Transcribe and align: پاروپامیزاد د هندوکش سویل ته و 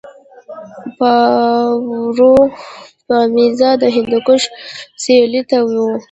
پاروپامیزاد 0.97 3.77
د 3.81 3.83
هندوکش 3.97 4.43
سویل 5.03 5.33
ته 5.49 5.57
و 5.63 5.67